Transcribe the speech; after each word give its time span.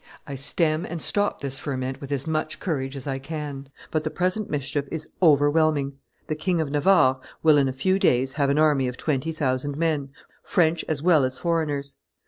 I 0.25 0.33
stem 0.33 0.83
and 0.83 0.99
stop 0.99 1.41
this 1.41 1.59
forment 1.59 2.01
with 2.01 2.11
as 2.11 2.25
much 2.25 2.59
courage 2.59 2.97
as 2.97 3.05
I 3.05 3.19
can; 3.19 3.69
but 3.91 4.03
the 4.03 4.09
present 4.09 4.49
mischief 4.49 4.87
is 4.91 5.07
overwhelming; 5.21 5.93
the 6.25 6.33
King 6.33 6.59
of 6.59 6.71
Navarre 6.71 7.21
will 7.43 7.57
in 7.59 7.67
a 7.69 7.71
few 7.71 7.99
days 7.99 8.33
have 8.33 8.49
an 8.49 8.57
army 8.57 8.87
of 8.87 8.97
twenty 8.97 9.31
thousand 9.31 9.77
men, 9.77 10.09
French 10.41 10.83
as 10.87 11.03
well 11.03 11.23
as 11.23 11.37
foreigners. 11.37 11.97